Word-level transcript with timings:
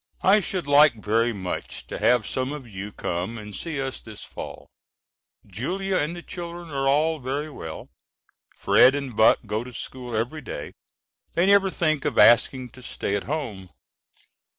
I 0.23 0.39
should 0.39 0.65
like 0.65 0.95
very 0.95 1.31
much 1.31 1.85
to 1.85 1.99
have 1.99 2.25
some 2.25 2.51
of 2.53 2.67
you 2.67 2.91
come 2.91 3.37
and 3.37 3.55
see 3.55 3.79
us 3.79 4.01
this 4.01 4.23
fall. 4.23 4.67
Julia 5.45 5.97
and 5.97 6.15
the 6.15 6.23
children 6.23 6.71
are 6.71 6.87
all 6.87 7.19
very 7.19 7.51
well. 7.51 7.87
Fred 8.55 8.95
and 8.95 9.15
Buck 9.15 9.41
go 9.45 9.63
to 9.63 9.71
school 9.73 10.15
every 10.15 10.41
day. 10.41 10.73
They 11.35 11.45
never 11.45 11.69
think 11.69 12.03
of 12.03 12.17
asking 12.17 12.69
to 12.69 12.81
stay 12.81 13.15
at 13.15 13.25
home. 13.25 13.69